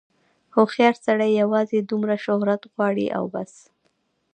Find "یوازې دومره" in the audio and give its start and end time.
1.41-2.15